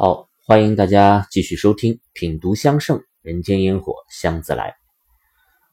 [0.00, 4.70] 好，欢迎大家继续收听《品读香盛人间烟火香自来》。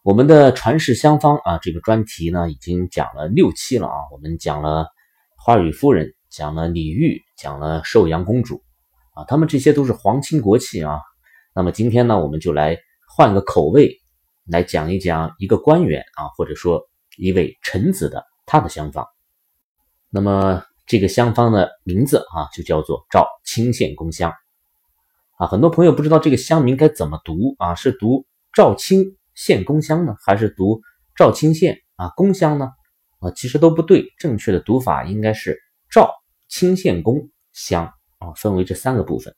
[0.02, 3.94] 我们的传世香方啊，这个专题呢已经讲了六期了啊。
[4.12, 4.88] 我们讲了
[5.38, 8.64] 花蕊夫人，讲了李煜，讲了寿阳公主
[9.14, 11.00] 啊，他们这些都是皇亲国戚啊。
[11.54, 13.96] 那么今天呢，我们就来换个口味，
[14.48, 16.82] 来讲一讲一个官员啊，或者说
[17.20, 19.06] 一位臣子的他的香方。
[20.10, 20.64] 那么。
[20.86, 24.32] 这个香方的名字啊，就叫做赵清献公香
[25.38, 25.48] 啊。
[25.48, 30.82] 很多朋友不知道这个香名该怎么读啊，是读赵清献公香呢，还是读
[31.16, 32.70] 赵清献啊公香呢？
[33.20, 35.58] 啊，其实都不对，正确的读法应该是
[35.90, 36.12] 赵
[36.48, 37.86] 清献公香
[38.20, 39.36] 啊，分为这三个部分。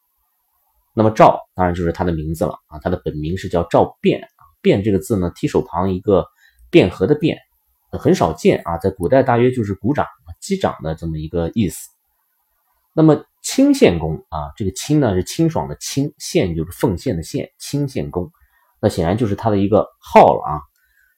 [0.93, 6.25] 那么赵当然就是他的名字了啊，他的本名是叫赵卞啊，卞这个字呢，提手旁一个
[6.71, 7.37] 卞和的卞。
[7.91, 10.05] 很少见啊，在古代大约就是鼓掌、
[10.47, 11.89] 击掌的这么一个意思。
[12.93, 18.31] 那么清献公啊，这个清呢是清爽的清，献就是奉献的献，清献公，
[18.81, 20.61] 那显然就是他的一个号了啊。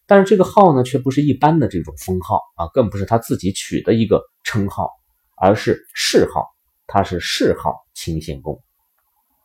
[0.08, 4.90] 但是这个号呢，却不是一般的这种封号啊，更不是他自己取的一个称号，
[5.38, 6.48] 而是谥号，
[6.88, 8.60] 他是谥号清献公。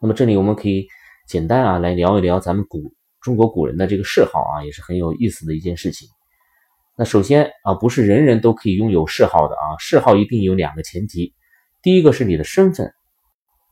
[0.00, 0.88] 那么这里我们可以
[1.28, 6.08] 简单啊来聊一聊咱们古中国古人的这个谥号啊，也是很有意思的一件事情。
[6.96, 11.34] 那首先啊，不是人人都可以拥有谥号的啊，谥号一定有两个前提，
[11.82, 12.94] 第一个是你的身份，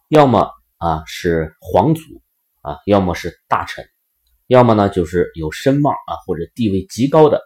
[0.09, 2.03] 要么啊是皇族
[2.63, 3.85] 啊，要么是大臣，
[4.49, 7.41] 要么呢就是有声望啊或者地位极高的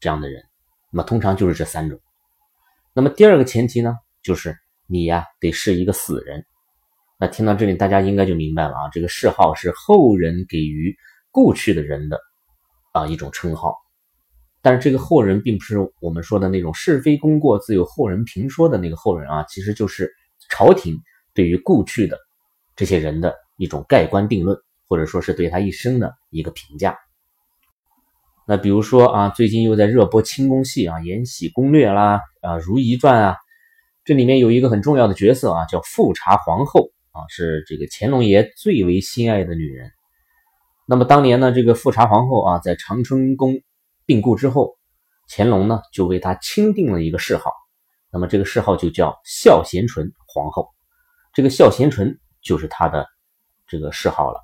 [0.00, 0.42] 这样的人，
[0.90, 2.00] 那么通常就是这三种。
[2.94, 4.56] 那么第二个前提呢，就是
[4.86, 6.46] 你呀得是一个死人。
[7.20, 10.96] 那听到这里，大家应该就明白了啊，这个谥号是后人给予
[11.30, 12.18] 故去的人的
[12.92, 13.74] 啊一种称号。
[14.68, 20.12] 但是这个后人并不是我们说的那种是非功过自有后人评说的那个后人啊，其实就是
[20.50, 20.94] 朝廷
[21.32, 22.18] 对于故去的
[22.76, 26.98] 这些人的一种盖棺定论，或者说是对他一生的一个评价。
[28.46, 33.36] 那比如说啊，最近又在热播清宫戏啊，《延禧攻略》啦，啊，《如懿传》啊，
[34.04, 39.90] 这里面有一个很重要的角色啊，叫富察皇后啊，是这个乾隆爷最为心爱的女人。
[40.86, 43.62] 那么当年呢，这个富察皇后啊，在长春宫。
[44.08, 44.78] 病故之后，
[45.28, 47.52] 乾隆呢就为她钦定了一个谥号，
[48.10, 50.66] 那么这个谥号就叫孝贤纯皇后。
[51.34, 53.06] 这个孝贤纯就是她的
[53.66, 54.40] 这个谥号了。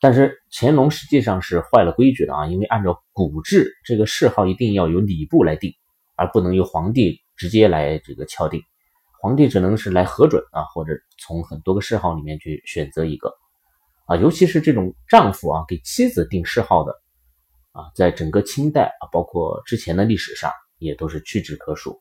[0.00, 5.74] 但是乾隆实际上是坏了规矩的啊，因为按照古制，这个谥号一定要由礼部来定，
[6.14, 8.62] 而不能由皇帝直接来这个敲定。
[9.20, 13.34] 皇帝只能是来核准啊，或者从很多个谥号里面去选择一个
[14.04, 16.94] 啊，尤其是这种丈夫啊给妻子定谥号的。
[17.76, 22.00] 啊，在整个清代啊，包括之前的历史上，也都是屈指可数。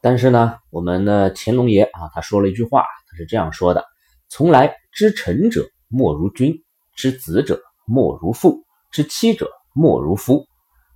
[0.00, 3.84] 但是呢，我们的乾隆爷啊，他说了一句话，他是这样说的
[4.30, 6.54] ：“从来知臣者莫如君，
[6.94, 10.46] 知子者莫如父，知妻者莫如夫。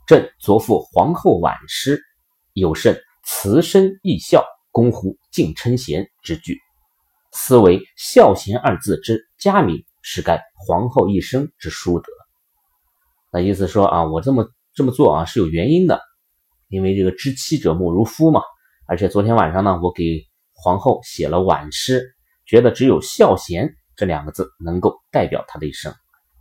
[0.07, 2.01] 朕昨复皇后婉诗，
[2.53, 6.57] 有甚慈身义孝，公乎敬称贤之句。
[7.33, 12.13] 思为孝贤二字之佳名，是该皇后一生之殊德。”
[13.31, 16.01] 那意思说啊，我这么这么做啊是有原因的，
[16.69, 18.41] 因为这个知妻者莫如夫嘛。
[18.89, 22.15] 而且昨天晚上呢，我给皇后写了挽诗，
[22.47, 25.93] 觉得只有孝贤这两个字能够代表她的一生，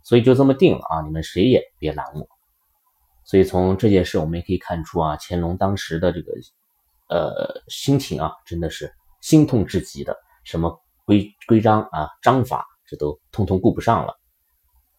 [0.04, 1.02] 所以就这么定了啊。
[1.02, 2.26] 你们谁也别拦我。
[3.24, 6.32] 所以从这件事我们也可以看出啊，乾隆当时的这个
[7.08, 14.14] 呃心情啊，真的是心痛至极的，什么规规章啊章法这都通通顾不上了。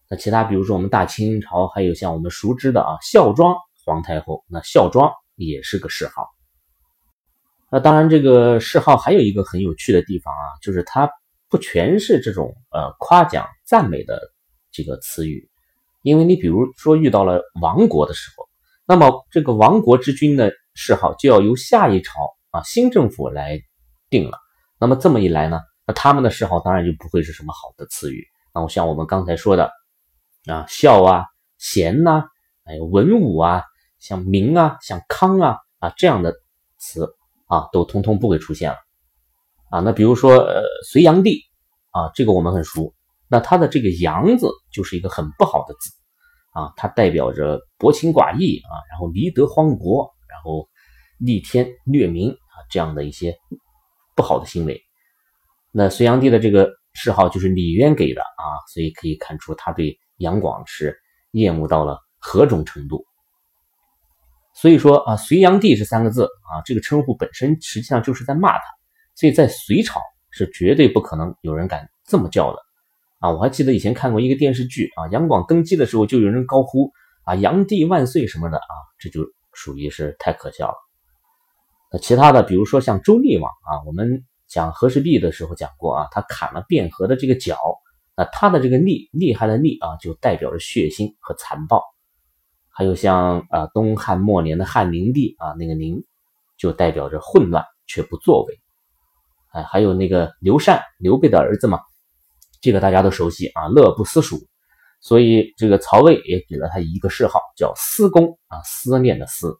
[0.09, 3.53] 那其他，比如说我们大清朝，还有像我们熟知的啊，孝庄
[3.83, 6.25] 皇太后，那孝庄也是个谥号。
[7.69, 11.09] 那当然，这个谥号还有一个很有趣的地方啊，就是它
[11.49, 14.17] 不全是这种呃夸奖赞美的
[14.71, 15.49] 这个词语，
[16.03, 18.47] 因为你比如说遇到了亡国的时候，
[18.85, 22.13] 那么这个亡国之君的谥号就要由下一朝
[22.51, 23.59] 啊新政府来
[24.09, 24.37] 定了。
[24.79, 28.25] 那么这么一来呢，那他们的谥号当然就不会是什么好的词语。
[28.55, 29.69] 那我像我们刚才说的。
[30.47, 31.25] 啊，孝啊，
[31.57, 32.23] 贤呐，
[32.63, 33.63] 还有文武啊，
[33.99, 36.33] 像明啊，像康啊，啊这样的
[36.77, 37.05] 词
[37.47, 38.77] 啊，都通通不会出现了。
[39.69, 41.41] 啊，那比如说呃，隋炀帝
[41.91, 42.93] 啊，这个我们很熟，
[43.27, 45.91] 那他的这个炀字就是一个很不好的字
[46.53, 50.69] 啊，它代表着薄情寡义啊，然后离德荒国，然后
[51.19, 53.35] 逆天虐民啊这样的一些
[54.15, 54.81] 不好的行为。
[55.73, 59.99] 那隋炀帝的这个谥号就是李渊给的啊，所以可以看出他对。
[60.17, 60.97] 杨广是
[61.31, 63.05] 厌恶到了何种程度？
[64.53, 68.63] 所以说啊，隋炀帝这三个字啊，这个称呼本身实际上就是在骂他。
[69.15, 69.99] 所以在隋朝
[70.29, 72.59] 是绝对不可能有人敢这么叫的
[73.19, 73.31] 啊！
[73.31, 76.91] 我还记得以前看过一个电视剧啊，杨广登基的时候就有人高呼
[77.23, 79.21] 啊“炀帝万岁”什么的啊，这就
[79.53, 80.75] 属于是太可笑了。
[81.91, 87.57] 那其他的，比如说像周厉王啊，我们讲和氏璧的时候讲过啊，他砍了卞和的这个脚，
[88.17, 91.83] 那他的这个厉厉害的厉啊，就代表着血腥和残暴。
[92.69, 96.03] 还有像啊东汉末年的汉灵帝啊，那个灵
[96.57, 98.59] 就代表着混乱却不作为。
[99.51, 101.79] 哎，还有那个刘禅，刘备的儿子嘛，
[102.59, 104.37] 这个大家都熟悉啊，乐不思蜀，
[104.99, 109.55] 所以这个曹魏也给了他一个谥号叫思公啊，思念的思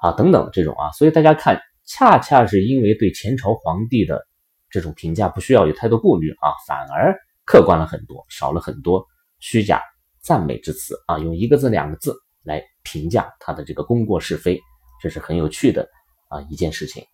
[0.00, 4.26] 啊等等这种啊，所以大家看，恰恰是因为对前朝皇帝的
[4.70, 9.06] 这种评价不需要有太多顾虑啊，反而客观了很多，少了很多
[9.38, 9.82] 虚假。
[10.20, 14.58] 赞美之词啊，用一个字、两个字来评价他的这个功过是非，
[14.98, 15.86] 这是很有趣的
[16.28, 17.04] 啊一件事情。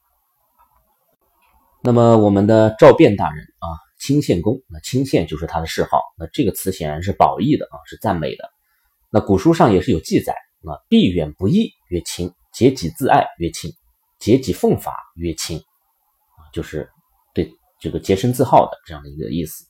[1.83, 3.67] 那么我们的赵卞大人啊，
[3.99, 6.01] 清献公，那清献就是他的谥号。
[6.17, 8.49] 那这个词显然是褒义的啊，是赞美的。
[9.11, 13.73] 那古书上也是有记载啊，避远不义曰清，节己自爱曰清，
[14.21, 16.89] 节己奉法曰清啊，就是
[17.35, 17.51] 对
[17.81, 19.65] 这个洁身自好的这样的一个意思。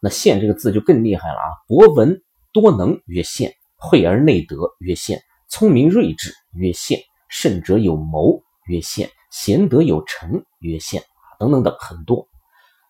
[0.00, 2.22] 那献这个字就更厉害了啊，博闻。
[2.52, 11.00] 多能曰献，惠而内德曰献，聪明睿智曰献，慎者有谋曰献，贤德有成曰献，
[11.38, 12.26] 等等等很多。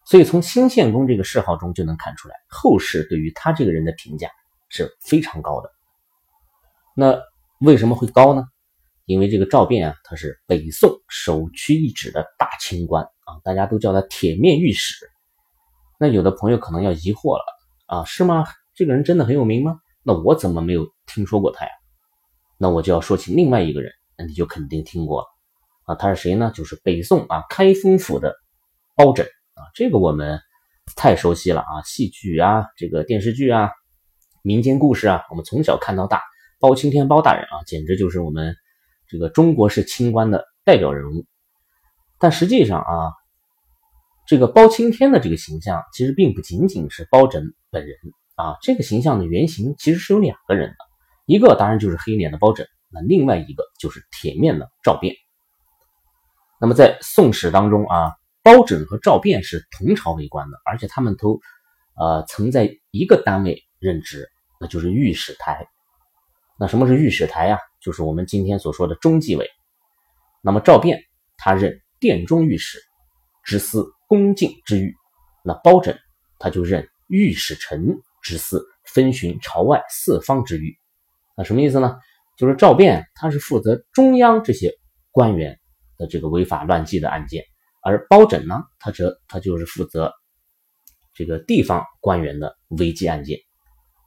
[0.07, 4.31] 所以从清献公这个谥号中就能看出来，后世对于他这个人的评价
[4.71, 5.71] 是非常高的。
[6.97, 7.21] 那
[7.61, 8.45] 为什么会高呢？
[9.05, 15.10] 因为这个赵卞啊，他是北宋首屈一指的大清官啊，大家都叫他铁面御史。
[16.01, 17.45] 那有的朋友可能要疑惑了
[17.87, 18.47] 啊，是吗？
[18.75, 19.79] 这个人真的很有名吗？
[20.03, 21.71] 那我怎么没有听说过他呀？
[22.57, 25.27] 那我就要说起另外一个人，那你就肯定听过了
[25.85, 25.95] 啊。
[25.95, 26.51] 他是谁呢？
[26.55, 28.35] 就是北宋啊开封府的
[28.97, 29.69] 包拯啊。
[29.75, 30.41] 这个我们
[30.97, 33.71] 太熟悉了啊，戏剧啊，这个电视剧啊，
[34.43, 36.23] 民间故事啊，我们从小看到大。
[36.59, 38.57] 包青天包大人啊，简直就是我们
[39.07, 41.27] 这个中国式清官的代表人物。
[42.19, 43.13] 但实际上啊，
[44.31, 47.97] 这个包青天的这个形象其实并不仅仅是包拯本人。
[48.37, 50.77] 啊，这个形象的原型其实是有两个人的，
[51.27, 55.13] 一个当然就是黑脸的包拯，那另外一个就是铁面的赵卞。
[56.61, 58.13] 那么在宋史当中啊，
[58.45, 61.41] 包拯和赵卞是同朝为官的，而且他们都
[61.97, 64.29] 呃曾在一个单位任职，
[64.61, 65.67] 那就是御史台。
[66.57, 67.59] 那什么是御史台呀？
[67.81, 69.51] 就是我们今天所说的中纪委。
[70.41, 70.97] 那么赵卞
[71.37, 72.79] 他任殿中御史，
[73.43, 74.91] 执司宫禁之狱；
[75.45, 75.97] 那包拯
[76.41, 80.77] 他就任御史臣之司分巡朝外四方之域，
[81.37, 81.97] 那什么意思呢？
[82.37, 84.75] 就是赵卞他是负责中央这些
[85.13, 85.61] 官员
[85.97, 87.45] 的这个违法乱纪的案件，
[87.85, 90.13] 而包拯呢，他则他就是负责
[91.15, 93.39] 这个地方官员的危机案件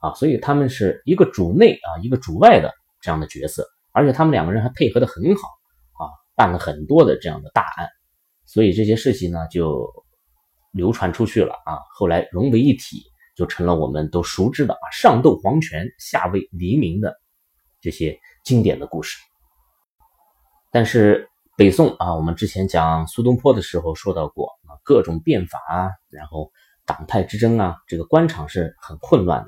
[0.01, 5.47] 啊，所以他们是一个主内啊，一个主外的这样的角色，而且他们两个人还配合的很好
[5.93, 7.87] 啊，办了很多的这样的大案，
[8.45, 9.91] 所以这些事情呢就
[10.71, 13.03] 流传出去了啊，后来融为一体。
[13.35, 17.19] 就成了我们都熟知的啊，上斗黄泉，下为黎明的
[17.81, 19.17] 这些经典的故事。
[20.71, 26.51] 但是北宋啊，我们之前讲苏东坡的时候说到过啊，各种变法啊，然后
[26.85, 29.47] 党派之争啊，这个官场是很混乱的。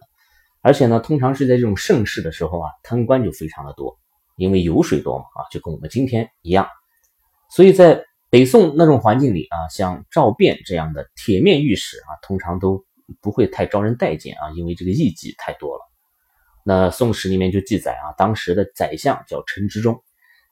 [0.63, 3.95] 而且呢，通常是在这种盛世的时候啊，贪官就非常的多，
[4.35, 6.67] 因为油水多嘛啊，就跟我们今天一样。
[7.51, 8.03] 所以在
[8.35, 12.83] 北宋那种环境里啊，像赵卞这样的铁面御史啊，通常都。
[13.21, 15.81] 不会太招人待见啊，因为这个异己太多了。
[16.63, 20.01] 那《宋史》里面就记载啊，当时的宰相叫陈之忠，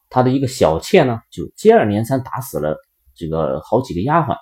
[0.07, 2.77] 他的一个小妾呢，就接二连三打死了
[3.15, 4.37] 这个好几个丫鬟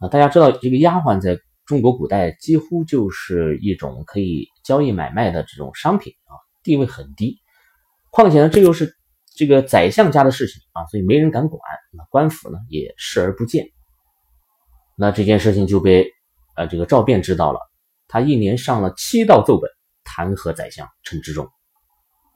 [0.00, 0.08] 啊。
[0.08, 7.38] 大家知道，这个丫鬟在中国古代几乎就是一种可以交易买卖的这种商品啊，地位很低。
[8.10, 8.94] 况且呢，这又是
[9.40, 11.60] 这个宰相家的事情啊，所以没人敢管。
[11.92, 13.66] 那官府呢，也视而不见。
[14.96, 16.06] 那这件事情就被。
[16.56, 17.60] 呃，这个赵卞知道了，
[18.06, 19.70] 他一连上了七道奏本，
[20.04, 21.46] 弹劾宰相陈之忠，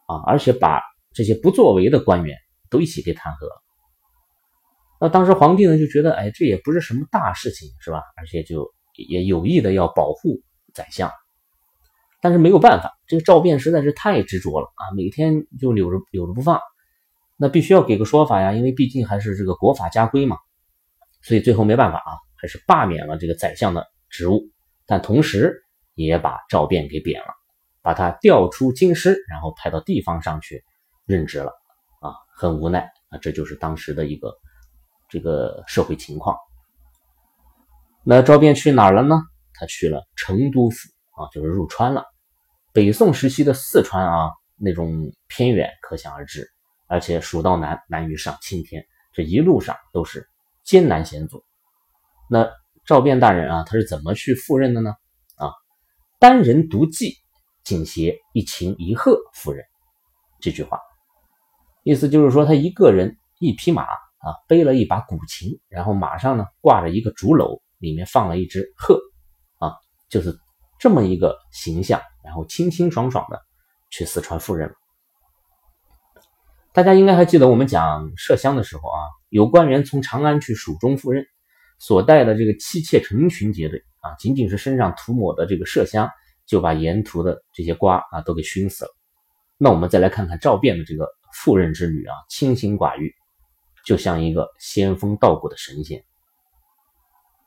[0.06, 0.80] 啊，而且把
[1.12, 2.38] 这些不作为的官员
[2.70, 3.62] 都一起给弹劾了。
[4.98, 8.00] 那当时皇帝呢就觉得，哎，这也不是什么大事情，是吧？
[8.16, 10.40] 而且就也有意的要保护
[10.72, 11.10] 宰相，
[12.22, 16.58] 但是没有办法，这个赵卞实在是太执着了啊，每天就留着留着不放，
[17.36, 20.38] 那必须要给个说法呀，因为毕竟还是这个国法家规嘛，
[21.22, 23.86] 所以最后没办法啊，还是罢免了这个宰相的。
[24.08, 24.48] 职务，
[24.86, 25.64] 但同时
[25.94, 27.34] 也把赵辩给贬了，
[27.82, 30.62] 把他调出京师，然后派到地方上去
[31.04, 31.50] 任职了。
[31.98, 34.32] 啊，很无奈啊，这就是当时的一个
[35.08, 36.36] 这个社会情况。
[38.04, 39.16] 那赵卞去哪儿了呢？
[39.52, 40.76] 他去了成都府
[41.16, 42.04] 啊，就是入川了。
[42.72, 46.48] 北宋时期的四川啊，那种偏远可想而知，
[46.86, 50.28] 而且蜀道难，难于上青天，这一路上都是
[50.62, 51.44] 艰难险阻。
[52.30, 52.50] 那
[52.86, 54.94] 赵卞大人啊，他是怎么去赴任的呢？
[55.36, 55.52] 啊，
[56.18, 57.14] 单人独骑，
[57.62, 59.64] 仅携一琴一鹤赴任。
[60.40, 60.78] 这句话
[61.82, 68.98] 意思就是说，他一个人一匹马啊，背了一把古琴，然后马上呢挂着一个竹篓，里面放了一只鹤
[69.58, 69.72] 啊，
[70.08, 70.36] 就是
[70.78, 72.00] 这么一个形象。
[72.24, 73.38] 然后清清爽爽的
[73.90, 74.74] 去四川赴任了。
[76.74, 81.24] 大家应该还记得我们讲麝香的时候啊，有官员从长安去蜀中赴任，
[81.78, 86.10] 所带的这个妻妾成群结队啊，仅仅是身上涂抹的这个麝香，
[86.46, 88.90] 就把沿途的这些瓜啊都给熏死了。
[89.56, 93.14] 那我们再来看看赵卞的这个赴任之旅啊，清心寡欲，
[93.86, 96.02] 就像一个仙风道骨的神仙。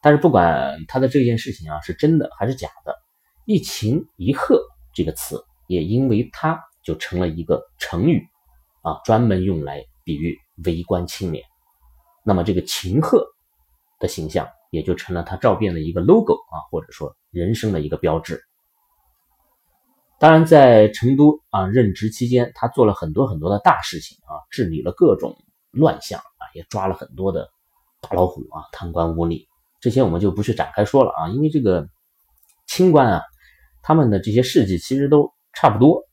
[0.02, 2.96] 但是不管他的这件事情啊是真的还是假的。
[3.44, 4.58] 一秦一鹤
[4.94, 8.26] 这个词也因为它就成了一个成语
[8.88, 11.44] 啊，专门用来比喻为官清廉。
[12.24, 13.26] 那么这个秦鹤
[14.00, 18.42] 的形象也就成了他赵卞的一个 logo 啊，或者说人生的一个标志。
[20.20, 25.36] 当然，在成都啊任职期间，他做了很多很多的大事情啊，治理了各种
[25.72, 27.50] 乱象啊，也抓了很多的
[28.02, 29.46] 大老虎啊，贪官污吏
[29.82, 31.88] 这些我们就不去展开说了啊，因为这个
[32.68, 33.22] 清官啊。
[33.84, 36.04] 他们的这些事迹其实都差不多，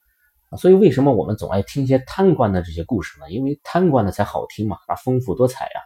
[0.57, 3.31] 所以为什么我们总爱听一些贪官的这些故事呢？
[3.31, 5.81] 因为贪官的才好听嘛，啊，丰富多彩呀。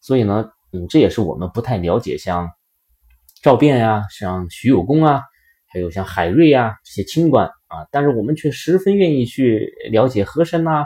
[0.00, 2.50] 所以呢，嗯，这也是我们不太了解像
[3.42, 5.22] 赵卞呀、像徐有功啊，
[5.68, 10.84] 还有像海瑞啊这些清官啊，但是我们却十分愿意去了解和珅呐、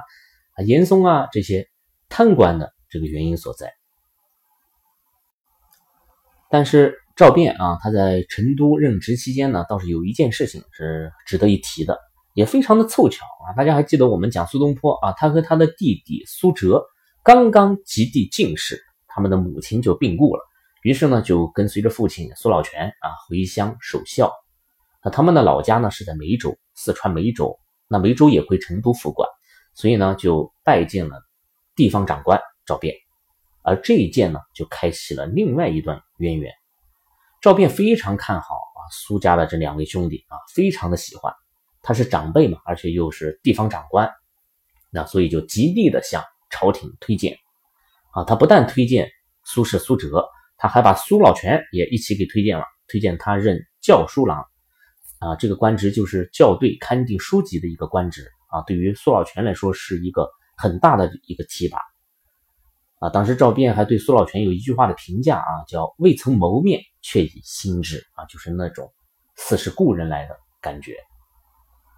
[0.57, 1.69] 啊严嵩啊这些
[2.09, 3.73] 贪官的这个原因所在。
[6.51, 6.97] 但是。
[7.17, 11.99] 赵卞啊，他在成都任职期间呢，倒是有一件事情是值得一提的，
[12.35, 13.53] 也非常的凑巧啊。
[13.57, 16.85] 大家还记得我们讲苏东坡啊，他和他的弟弟苏辙
[17.23, 20.43] 刚刚及第进士，他们的母亲就病故了，
[20.83, 24.33] 于是呢就跟随着父亲苏老泉啊回乡守孝。
[25.03, 27.59] 那他们的老家呢是在梅州，四川梅州，
[27.89, 29.29] 那梅州也归成都府管，
[29.75, 31.23] 所以呢就拜见了
[31.75, 32.95] 地方长官赵卞，
[33.63, 36.53] 而这一见呢就开启了另外一段渊源。
[37.41, 41.33] 赵卞非常看好啊苏家的这两位兄弟啊，非常的喜欢，
[41.83, 44.11] 他是长辈嘛，而且又是地方长官，
[44.91, 47.37] 那所以就极力的向朝廷推荐
[48.13, 48.25] 啊。
[48.25, 49.11] 他不但推荐
[49.45, 54.45] 苏轼、苏辙，他还把苏老泉也一起给推荐了，推荐他任校书郎
[55.19, 58.63] 啊，这个官职就是校对勘定书籍的一个官职啊。
[58.67, 61.79] 对于苏老泉来说，是一个很大的一个提拔。
[62.99, 68.93] 啊，当时赵卞还对苏老泉有一句话的评价啊，叫“未曾谋面，却已心知”，啊，就是那种
[69.37, 70.95] 似是故人来的感觉。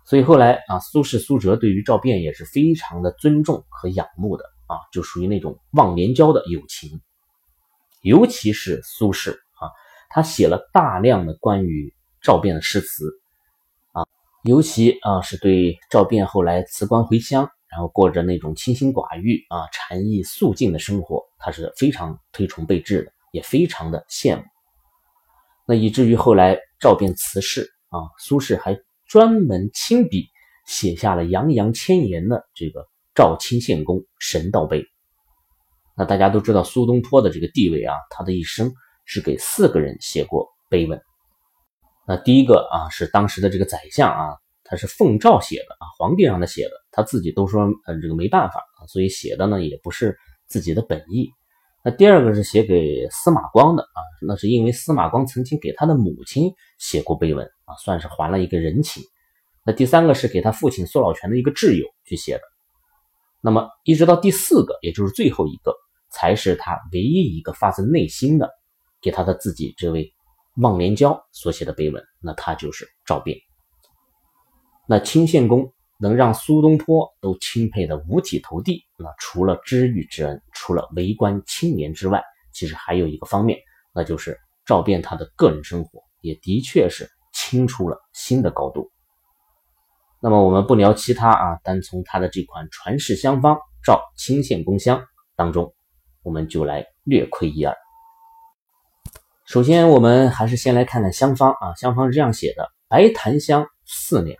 [0.04, 7.00] 所以后来啊，苏轼、苏辙对于赵卞也是非常的尊重和仰慕的啊，就属于那种忘年交的友情。
[8.02, 9.70] 尤其是苏轼啊，
[10.10, 13.10] 他写了大量的关于赵卞的诗词
[13.92, 14.04] 啊，
[14.44, 17.50] 尤其啊是对赵卞后来辞官回乡。
[17.72, 24.42] 然后过着那种清心寡欲啊、禅意肃静的生活，他是非常推崇备至的，也非常的羡慕。
[25.66, 28.78] 那以至于后来赵卞辞世啊，苏轼还
[29.12, 30.30] 专门亲笔
[30.66, 32.80] 写下了洋洋千言的这个
[33.14, 34.80] 《赵清献公神道碑》。
[35.94, 38.72] 那大家都知道苏东坡的这个地位啊，他的一生
[39.04, 40.98] 是给四个人写过碑文。
[42.08, 44.36] 那第一个啊，是当时的这个宰相啊。
[44.64, 50.16] 他是奉诏写的啊，皇帝让他写的，他自己都说，呃，这个没办法啊，所以写的呢也不是
[50.46, 51.28] 自己的本意。
[51.84, 57.46] 那第二个是写给司马光的啊，那是因为司马光曾经给他的母亲写过碑文
[57.78, 59.02] 算是还了一个人情。
[59.64, 62.42] 那第三个是给他父亲苏老泉的一个挚友去写的。
[63.40, 65.74] 那么一直到第四个，也就是最后一个，
[66.10, 68.50] 才是他唯一一个发自内心的
[69.00, 70.12] 给他的自己这位
[70.56, 73.40] 忘年交所写的碑文，那他就是赵卞。
[74.88, 83.58] 那清献公能让苏东坡都钦佩的五体投地，那除了知遇之恩，除了为官清廉之外，其实还有一个方面，
[83.94, 84.36] 那就是
[84.66, 87.08] 赵卞他的个人生活也的确是
[87.52, 88.90] 清出了新的高度。
[90.22, 95.04] 那么我们不聊其他啊，单从他的这款传世香方赵清献公香
[95.36, 95.74] 当中，
[96.22, 97.76] 我们就来略窥一二。
[99.44, 104.34] 首先，我们还是先来看看香方啊，香方是这样写的：白檀香四两。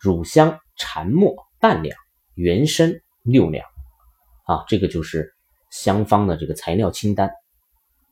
[0.00, 1.94] 乳香、蝉末半两，
[2.34, 2.94] 原参
[3.24, 3.66] 六两，
[4.46, 5.34] 啊，这个就是
[5.70, 7.30] 香方的这个材料清单。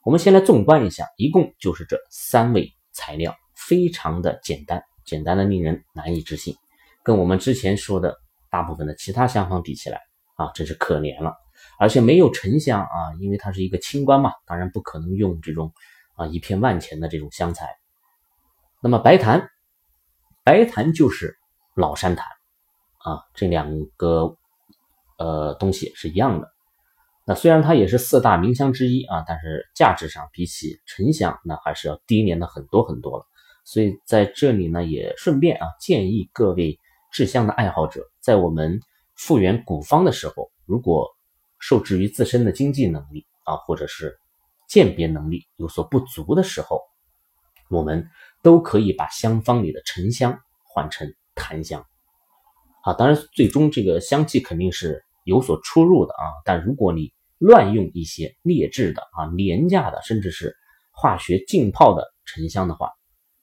[0.02, 3.34] 我们先来纵观一下，一共就是这三味材料，
[3.68, 6.54] 非常的简单，简单的令人难以置信。
[7.02, 8.16] 跟我们之前说的
[8.50, 10.00] 大部分的其他香方比起来
[10.36, 11.34] 啊，真是可怜了。
[11.78, 15.72] 而且没有沉香啊，因为它是一个清官嘛，当然不可能用这种
[16.14, 17.68] 啊一片万钱的这种香材。
[18.80, 19.48] 那么白檀，
[20.44, 21.36] 白檀就是
[21.76, 22.26] 老山檀
[22.98, 24.36] 啊，这两个
[25.18, 26.48] 呃东西是一样的。
[27.24, 33.26] 那虽然它也是四大名香之一啊，但是价值上比起沉香，那还是要低廉的很多很多了。
[33.64, 36.78] 所以在这里呢，也顺便啊建议各位
[37.12, 38.80] 制香的爱好者，在我们
[39.16, 41.08] 复原古方的时候，如果
[41.58, 44.18] 受制于自身的经济能力啊，或者是
[44.68, 46.80] 鉴别能力有所不足的时候，
[47.70, 48.08] 我们
[48.42, 51.84] 都可以把香方里的沉香换成檀香
[52.84, 52.94] 啊。
[52.94, 55.04] 当然，最终这个香气肯定是。
[55.24, 60.56] 有所出入的啊，但如果你乱用一些劣质的啊、廉价的，甚至是
[60.90, 62.90] 化学浸泡的沉香的话，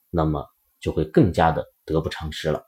[0.10, 0.46] 那么
[0.80, 2.63] 就会更加的得不偿失了。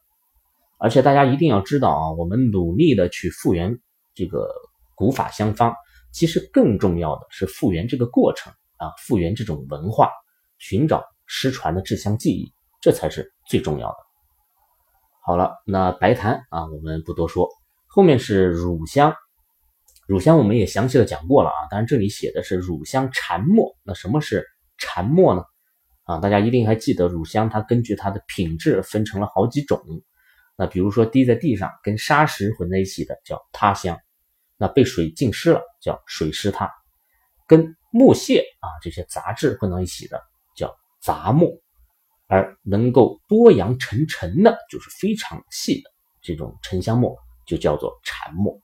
[0.77, 3.79] 而且大家一定要知道啊，我们努力的去复原
[4.13, 4.47] 这个
[4.95, 5.75] 古法香方，
[6.11, 10.09] 其实更重要的是复原这个过程啊，复原这种文化，
[10.57, 13.97] 寻找失传的制香技艺，这才是最重要的。
[15.23, 17.47] 好了，那白檀啊，我们不多说。
[17.85, 19.13] 后面是乳香，
[20.07, 23.75] 乳香我们也详细的讲过了啊，当然这里写的是乳香禅末。
[23.83, 24.43] 那什么是
[24.79, 25.43] 禅末呢？
[26.11, 29.81] 啊，大家一定还记得乳香，它根据它的品质分成了好几种。
[30.57, 33.97] 那比如说滴在地上跟沙石混在一起的叫他香，
[34.57, 36.69] 那被水浸湿了叫水湿他，
[37.47, 40.21] 跟木屑啊这些杂质混到一起的
[40.55, 41.61] 叫杂木，
[42.27, 45.89] 而能够多扬沉沉的，就是非常细的
[46.21, 47.15] 这种沉香末。
[47.47, 48.57] 就叫做禅末，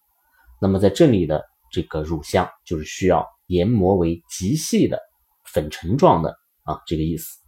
[0.61, 4.97] 那么在这里的这个乳香就是需要研磨为极细的
[5.43, 6.37] 粉尘状的
[6.67, 7.39] 啊，这个意思。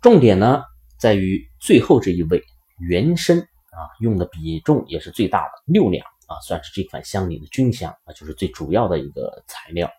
[0.00, 0.62] 重点呢
[0.98, 2.42] 在于最后这一味
[2.78, 9.90] 原生啊，用的比重也是最大的六两啊，算是这款香里的军香啊，就是最主要的一个材料。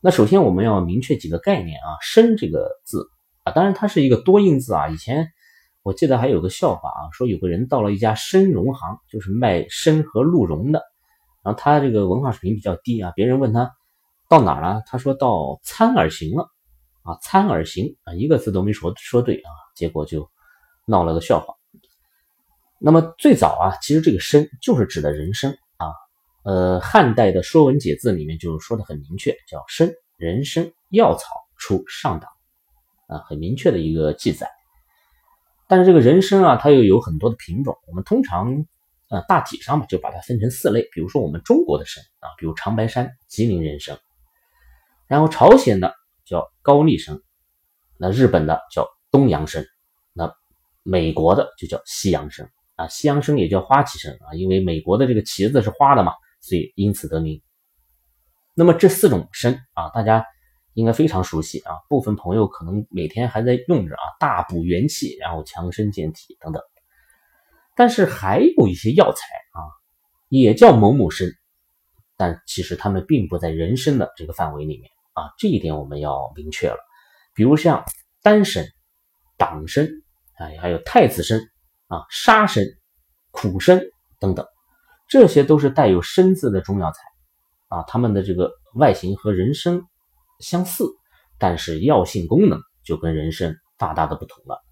[0.00, 3.08] 那首先我们要明确几个概念啊，生这个字
[3.44, 5.28] 啊，当然它是一个多音字啊，以前。
[5.84, 10.82] 我记得还有个笑话啊，说有个人到了一家参茸行，就是卖参和鹿茸的，
[11.42, 13.70] 然后他这个文化水平比较低啊，别人问他
[14.28, 16.50] 到哪了，他说到参耳行了
[17.08, 20.28] 啊，参而行啊，一个字都没说说对啊，结果就
[20.84, 21.54] 闹了个笑话。
[22.78, 25.90] 那么最早啊，其实这个参就是指的人参啊，
[26.44, 32.30] 呃，汉代的《说文解字》里面就说的很明确，叫参人参药草出上党
[33.08, 34.50] 啊，很明确的一个记载。
[35.66, 37.76] 但是这个人参啊，它又有很多的品种。
[37.86, 38.66] 我们通常，
[39.08, 40.88] 呃，大体上嘛，就把它分成四类。
[40.92, 43.98] 比如说我们中国的参啊，比如长白山、吉林人参，
[45.08, 45.94] 然后朝鲜的
[46.28, 47.18] 叫高丽参，
[47.98, 49.64] 那日本的叫东洋参，
[50.12, 50.32] 那
[50.82, 52.86] 美国的就叫西洋参啊。
[52.88, 57.40] 西洋参也叫花旗参啊，因为美国的这个旗子是花的嘛，所以因此得名。
[58.54, 60.24] 那么这四种参啊，大家。
[60.74, 66.62] 应该非常熟悉啊，部分朋友可能每天还在用着啊，大补元气，然后强身健体等等。
[67.74, 69.58] 但是还有一些药材啊，
[70.28, 71.26] 也叫某某参，
[72.16, 74.88] 但其实它们并不在人参的这个范围里面
[75.18, 76.78] 啊，这一点我们要明确了。
[77.34, 77.84] 比如像
[78.22, 78.64] 丹参、
[79.36, 79.88] 党参
[80.38, 81.40] 啊，还有太子参
[81.88, 82.64] 啊、沙参、
[83.30, 83.80] 苦参
[84.20, 84.46] 等等，
[85.08, 87.00] 这些都是带有“参”字的中药材
[87.68, 89.82] 啊，它们的这个外形和人参。
[90.40, 90.84] 相似，
[91.36, 94.62] 但是药性功能就跟人参大大的不同了。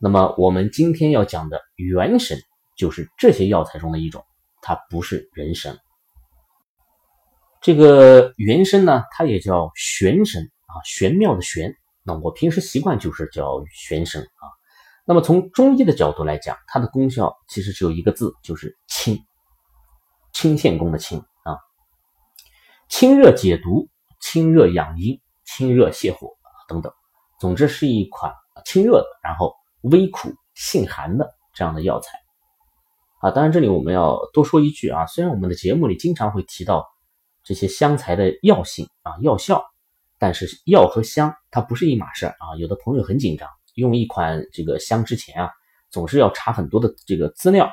[0.00, 2.36] 那么我们今天要讲的元参
[2.76, 4.24] 就是这些药材中的一种，
[4.60, 5.78] 它不是人参。
[7.64, 11.74] 这个元参呢，它也叫玄参啊，玄妙的玄。
[12.02, 14.44] 那我平时习惯就是叫玄参啊。
[15.06, 19.18] 那么从中医的角度来讲，它的功效其实只有一个字，就是清，
[20.34, 21.56] 清献功的清啊，
[22.90, 23.88] 清热解毒。
[24.20, 26.30] 清热养阴、清热泻火
[26.66, 26.90] 等等，
[27.38, 28.32] 总之是一款
[28.64, 32.18] 清热的，然后微苦性寒的这样的药材
[33.20, 33.30] 啊。
[33.30, 36.86] 当然，这里我们要多说一句啊，虽然我们的节目里经常会提到
[37.44, 39.62] 这些香材的药性啊、药效，
[40.18, 42.56] 但是药和香它不是一码事啊。
[42.58, 45.50] 有的朋友很紧张，用一款这个香之前啊，
[45.90, 47.70] 总是要查很多的这个资料。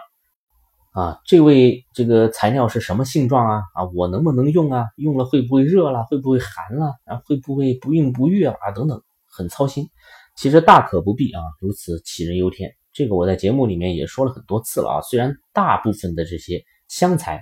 [0.94, 3.62] 啊，这位这个材料是什么性状啊？
[3.76, 4.88] 啊，我能不能用啊？
[4.98, 6.04] 用了会不会热了？
[6.04, 6.96] 会不会寒了？
[7.06, 8.56] 啊，会不会不孕不育啊？
[8.76, 9.90] 等等，很操心。
[10.36, 12.76] 其实大可不必啊，如此杞人忧天。
[12.92, 15.02] 这个我在节目里面也说了很多次了啊。
[15.02, 17.42] 虽然大部分的这些香材，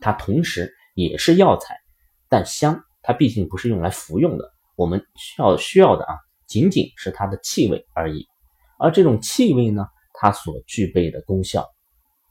[0.00, 1.76] 它同时也是药材，
[2.28, 8.26] 但香它毕竟不是用来服用的，我们需要需要的啊，仅仅是它的气味而已。
[8.78, 11.68] 而这种气味呢，它所具备的功效，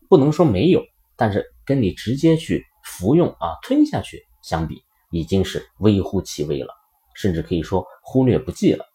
[0.10, 0.82] 不能说没有，
[1.16, 6.74] 但是跟你直接去服用啊吞下去相比，已经是微乎其微了，
[7.16, 8.86] 甚至可以说忽略不计了。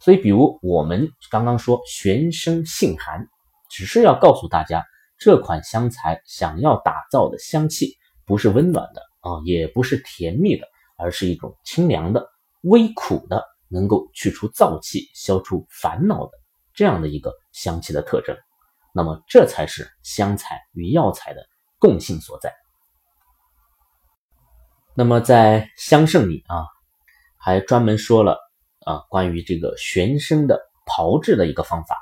[0.00, 3.26] 所以，比如我们刚刚说玄生性寒，
[3.70, 4.84] 只是要告诉大家，
[5.18, 7.94] 这款香材想要打造的香气，
[8.26, 12.26] 不是温暖的啊，也不是甜蜜的，而是一种清凉的、
[12.62, 16.32] 微苦的，能够去除燥气、消除烦恼的
[16.74, 18.36] 这样的一个香气的特征。
[18.92, 21.44] 那么，这才是香材与药材的
[21.78, 22.54] 共性所在。
[24.94, 26.66] 那么，在香圣里啊，
[27.36, 28.38] 还专门说了。
[28.86, 31.96] 啊，关于这个玄参的炮制的一个方法，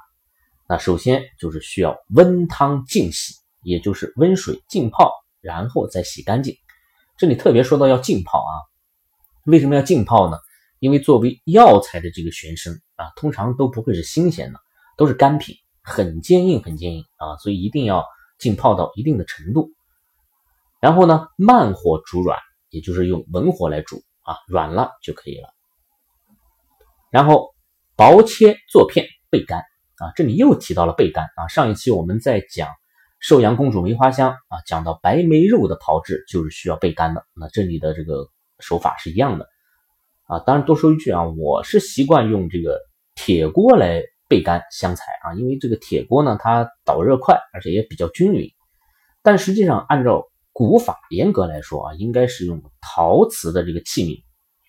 [0.68, 6.56] 那首先就是需要温汤浸洗，也就是温水浸泡，然后再洗干净。
[7.18, 8.52] 这里特别说到要浸泡啊，
[9.44, 10.38] 为什么要浸泡呢？
[10.78, 14.58] 因为作为药材的这个玄参啊，通常都不会是新鲜的，
[14.96, 18.04] 都是干品，很坚硬，很坚硬啊，所以一定要
[18.38, 19.70] 浸泡到一定的程度。
[20.80, 22.36] 然后呢，慢火煮软，
[22.70, 25.54] 也就是用文火来煮啊，软了就可以了。
[27.10, 27.54] 然后
[27.94, 29.60] 薄切做片焙干
[29.98, 31.46] 啊，这里又提到了焙干啊。
[31.46, 32.68] 上一期我们在讲
[33.22, 37.24] 寿阳公主梅花香啊，讲到白梅肉的炮制就是需要焙干的。
[37.34, 38.26] 那这里的这个
[38.58, 39.46] 手法是一样的
[40.26, 40.40] 啊。
[40.40, 42.80] 当然多说一句啊，我是习惯用这个
[43.14, 48.50] 铁锅来焙干香材啊，因为这个铁锅呢它导热快，而且也比较均匀。
[49.22, 54.20] 但实际上按照古法严格来说啊，应该是用陶瓷的这个器皿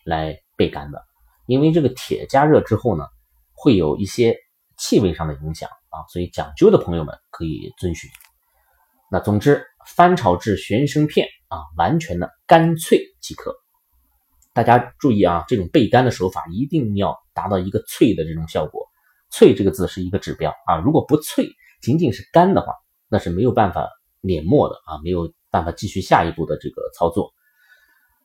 [0.06, 1.04] 来焙干的。
[1.48, 3.04] 因为这个铁加热之后呢，
[3.56, 4.38] 会有一些
[4.78, 8.08] 气味上的影响啊，所以讲究的朋友们可以遵循。
[9.14, 9.64] 那总之，
[9.96, 13.56] 翻炒至玄参片啊，完全的干脆即可。
[14.54, 18.88] 大家注意啊，这种焙干的手法一定要达到一个脆的这种效果。
[19.30, 21.48] 脆这个字是一个指标啊，如果不脆，
[21.80, 22.74] 仅仅是干的话，
[23.08, 23.88] 那是没有办法
[24.20, 27.34] 碾磨的啊，没有办法继续下一步的这个操作。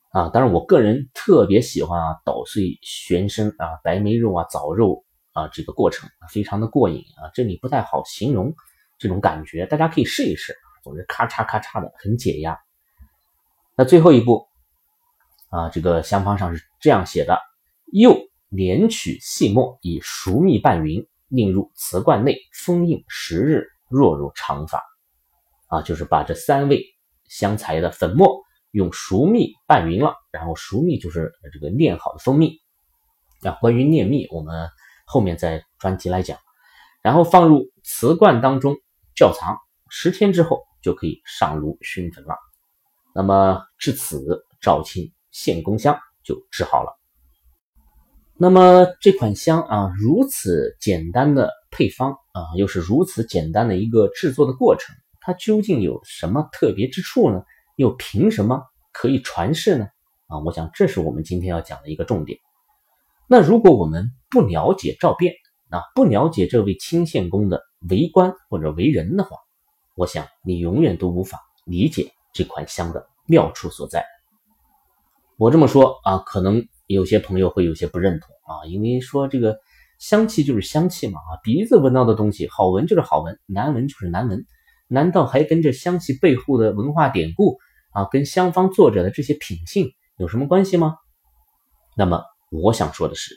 [0.09, 7.29] 啊，当然，我个人特别喜欢啊，捣碎玄参啊、白梅肉啊、枣肉啊，这个过程非常的过瘾啊。
[7.35, 8.55] 这里不太好形容
[8.97, 10.55] 这种感觉，大家可以试一试。
[10.83, 12.59] 总是，咔嚓咔嚓的，很解压。
[13.75, 14.47] 那最后一步
[15.49, 17.39] 啊，这个香方上是这样写的：
[17.91, 18.17] 又
[18.49, 24.83] 连取细末，以熟蜜拌匀，令入瓷罐内，封印十日，若入常法。
[25.67, 26.83] 啊，就是把这三味
[27.27, 28.43] 香材的粉末。
[28.71, 32.59] 用熟蜜拌匀了，然后熟蜜就是这个炼好的蜂蜜
[33.41, 33.57] 啊。
[33.61, 34.69] 关于炼蜜，我们
[35.07, 36.37] 后面再专题来讲。
[37.01, 38.77] 然后放入瓷罐当中
[39.15, 39.57] 窖藏
[39.89, 42.35] 十天之后，就可以上炉熏焚了。
[43.13, 46.95] 那么至此，赵青献功香就制好了。
[48.37, 57.43] 那么这款香啊，如此简单的配方啊，又是如此简单的一个制作的过程，它究竟有什么特别之处呢？
[57.75, 58.61] 又凭什么
[58.93, 59.87] 可以传世呢？
[60.27, 62.39] 啊，我想这是我们今天要讲的一个重点。
[63.27, 65.33] 那如果我们不了解赵卞，
[65.69, 69.37] 啊，不了解这位清献公的为官或者为人的话，
[69.99, 74.05] 我想你永远都无法理解这款香的妙处所在。
[75.37, 79.59] 我这么说啊，可能有些朋友会有些不认同啊，因为说这个
[79.99, 84.45] 香气就是香气嘛，啊，鼻子闻到的东西好闻就是好闻，难闻就是难闻，
[84.87, 87.57] 难道还跟这香气背后的文化典故？
[87.91, 90.95] 啊，跟香方作者的这些品性有什么关系吗？
[91.97, 93.35] 那么我想说的是，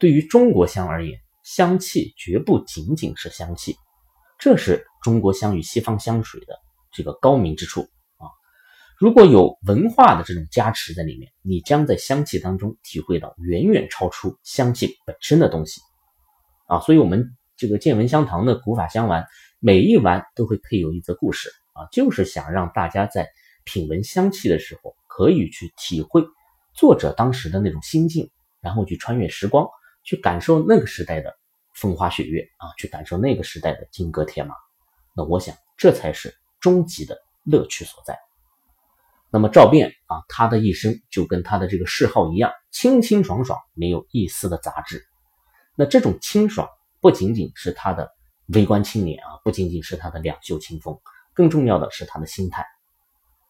[0.00, 3.76] 对于中国香而言，香气绝不仅仅是香气，
[4.40, 6.58] 这是中国香与西方香水的
[6.90, 7.82] 这个高明之处
[8.16, 8.26] 啊。
[8.98, 15.80] 如果有文化的这种加持在里面，你将在香气当中体会到远远超出香气本身的东西
[16.66, 16.80] 啊。
[16.80, 19.26] 所以，我们这个见闻香堂的古法香丸，
[19.60, 23.28] 每一丸都会配有一则故事啊，就是想让大家在。
[23.62, 26.24] 品闻香气的时候，可以去体会
[26.72, 28.30] 作者当时的那种心境，
[28.62, 29.68] 然后去穿越时光，
[30.02, 31.36] 去感受那个时代的
[31.80, 34.54] 风花雪月啊，去感受那个时代的金戈铁马。
[35.16, 38.18] 那我想，这才是终极的乐趣所在。
[39.30, 45.02] 那么赵卞啊，他的一生就跟他的这个嗜好一样，清清爽爽，没有一丝的杂质。
[45.74, 46.68] 那这种清爽，
[47.00, 48.10] 不仅仅是他的
[48.48, 51.00] 微观青年啊，不仅仅是他的两袖清风，
[51.32, 52.66] 更重要的是他的心态。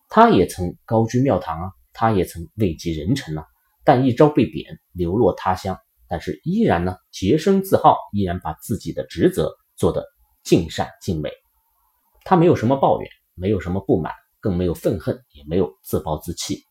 [0.08, 3.44] 他也曾高居庙堂啊，他也曾位极人臣呐，
[3.82, 5.76] 但一朝被贬，流落他乡，
[6.10, 10.04] 但是依然呢洁身自好，依然把自己的职责做得
[10.42, 11.30] 尽善尽美。
[12.24, 16.64] 他没有什么抱怨，没有什么不满，更没有愤恨，也没有自暴自弃。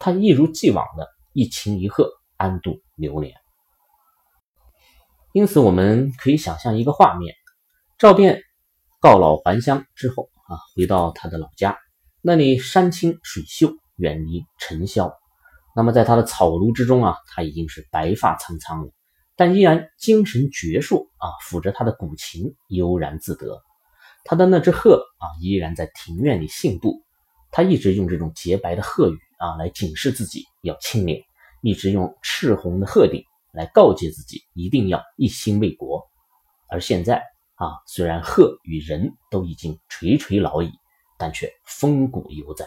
[0.00, 3.32] 他一如既往的一琴一鹤，安度流年。
[5.32, 7.34] 因此，我们可以想象一个画面：
[7.96, 8.42] 赵便
[9.00, 11.78] 告老还乡之后啊，回到他的老家，
[12.20, 15.12] 那里山清水秀，远离尘嚣。
[15.74, 18.92] 那么，在他的草庐之中啊，他已经是白发苍苍了，
[19.36, 23.60] 但依然精神矍铄啊，抚着他的古琴，悠然自得。
[24.24, 27.02] 他的那只鹤啊，依然在庭院里信步，
[27.50, 31.20] 他一直用这种洁白的鹤羽啊，来警示自己要清廉，
[31.62, 33.22] 一直用赤红的鹤顶。
[33.56, 36.02] 来告诫自己一定要一心为国，
[36.68, 37.22] 而现在
[37.54, 40.72] 啊，虽然鹤与人都已经垂垂老矣，
[41.16, 42.66] 但却风骨犹在。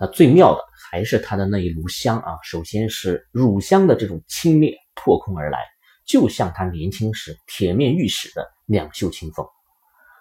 [0.00, 5.58] 那最妙的还是他的那一炉香啊，首先是乳香的这种清冽破空而来，
[6.06, 9.44] 就像他年轻时铁面御史的两袖清风；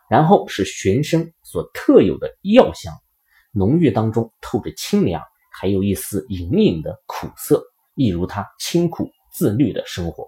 [0.09, 2.93] 然后是玄生所特有的药香，
[3.53, 7.63] 浓郁当中透着清凉，还有一丝隐隐的苦涩，
[7.95, 9.09] 一如他清苦。
[9.31, 10.27] 自律的生活，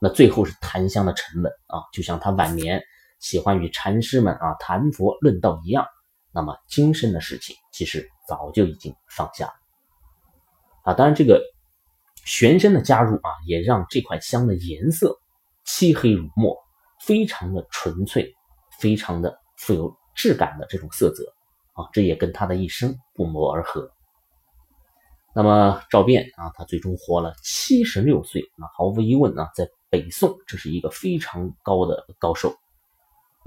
[0.00, 2.82] 那最后是檀香的沉稳啊，就像他晚年
[3.20, 5.86] 喜欢与禅师们啊谈佛论道一样。
[6.36, 9.54] 那么今生的事情其实早就已经放下了
[10.84, 10.92] 啊。
[10.92, 11.42] 当然，这个
[12.26, 15.16] 玄参的加入啊，也让这款香的颜色
[15.64, 16.54] 漆黑如墨，
[17.00, 18.34] 非常的纯粹，
[18.78, 21.24] 非常的富有质感的这种色泽
[21.72, 23.90] 啊，这也跟他的一生不谋而合。
[25.34, 32.54] 那么赵卞啊，他最终活了七十六岁，那毫无疑问呢，在北宋这是一个非常高的高寿。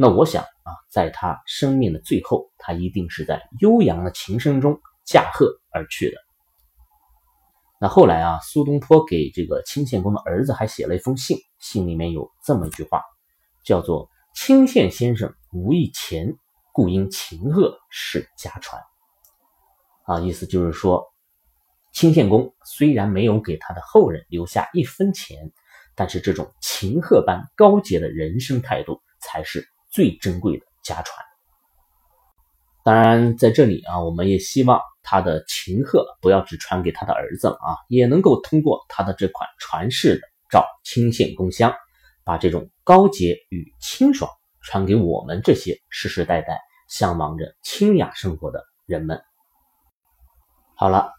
[0.02, 6.16] 那我想啊，在他生命的最后，他一定是在悠扬的琴声中驾鹤而去的。
[7.82, 13.04] 那后来啊，苏东坡给这个清献公的儿子还写了一封信，信里面有这么一句话，
[13.66, 16.34] 叫做“清献先生无意钱，
[16.72, 18.82] 故因琴鹤是家传”。
[20.08, 21.06] 啊，意思就是说。
[21.92, 25.52] 清献公虽然没有给他的后人留下一分钱，
[25.96, 31.26] 但是这种秦鹤般高洁的人生态度才是最珍贵的家传。
[32.84, 41.74] 当然，在这里啊，我们也希望他的秦鹤不要只传给他的儿子了啊，也能够通过他的这款传世的赵清献公香，
[42.24, 44.30] 把这种高洁与清爽
[44.62, 49.22] 传给我们这些世世代代向往着清雅生活的人们。
[50.76, 51.14] 好了。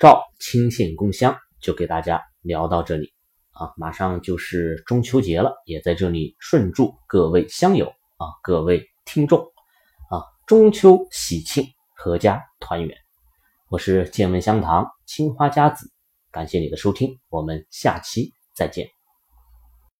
[0.00, 3.12] 赵清献公香就给大家聊到这里
[3.50, 9.38] 啊，马上就是中秋节了，也在这里顺祝各位香友啊，各位听众
[10.10, 11.64] 啊，中秋喜庆，
[11.96, 12.98] 阖家团圆。
[13.68, 15.88] 我是见闻香堂青花家子，
[16.32, 18.97] 感谢你的收听，我们下期再见。